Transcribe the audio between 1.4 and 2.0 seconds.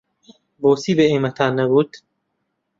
نەگوت؟